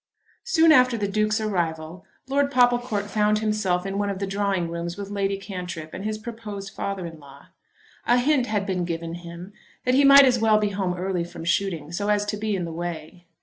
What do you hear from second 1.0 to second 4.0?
Duke's arrival Lord Popplecourt found himself in